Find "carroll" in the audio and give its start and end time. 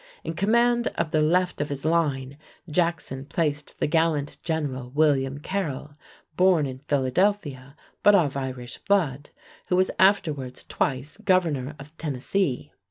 5.37-5.91